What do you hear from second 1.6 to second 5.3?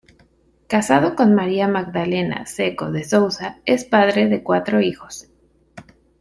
Magdalena Secco de Souza, es padre de cuatro hijos.